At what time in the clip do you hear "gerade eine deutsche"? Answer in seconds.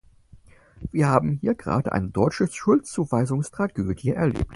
1.53-2.47